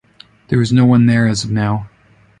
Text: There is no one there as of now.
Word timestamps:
There 0.47 0.59
is 0.61 0.73
no 0.73 0.83
one 0.87 1.05
there 1.05 1.27
as 1.27 1.43
of 1.43 1.51
now. 1.51 1.87